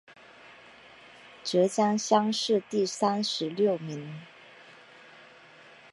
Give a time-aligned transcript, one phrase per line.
[1.43, 4.19] 浙江乡试第三十六名。